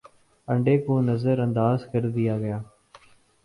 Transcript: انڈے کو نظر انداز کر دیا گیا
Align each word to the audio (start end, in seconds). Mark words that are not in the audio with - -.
انڈے 0.47 0.75
کو 0.77 0.99
نظر 1.01 1.39
انداز 1.39 1.85
کر 1.91 2.09
دیا 2.09 2.37
گیا 2.39 2.59